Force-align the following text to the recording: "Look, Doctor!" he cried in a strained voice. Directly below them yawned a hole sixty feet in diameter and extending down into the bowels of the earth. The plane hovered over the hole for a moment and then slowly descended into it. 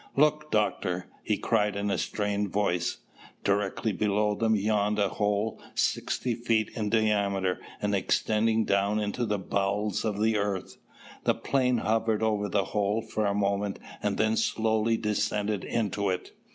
"Look, 0.15 0.49
Doctor!" 0.49 1.11
he 1.21 1.37
cried 1.37 1.75
in 1.75 1.91
a 1.91 1.97
strained 1.99 2.49
voice. 2.51 3.03
Directly 3.43 3.91
below 3.93 4.33
them 4.33 4.55
yawned 4.55 4.97
a 4.97 5.09
hole 5.09 5.61
sixty 5.75 6.33
feet 6.33 6.71
in 6.73 6.89
diameter 6.89 7.59
and 7.79 7.93
extending 7.93 8.65
down 8.65 8.99
into 8.99 9.27
the 9.27 9.37
bowels 9.37 10.03
of 10.03 10.19
the 10.19 10.37
earth. 10.37 10.77
The 11.25 11.35
plane 11.35 11.77
hovered 11.77 12.23
over 12.23 12.49
the 12.49 12.63
hole 12.65 13.03
for 13.03 13.27
a 13.27 13.35
moment 13.35 13.77
and 14.01 14.17
then 14.17 14.37
slowly 14.37 14.97
descended 14.97 15.63
into 15.63 16.09
it. 16.09 16.31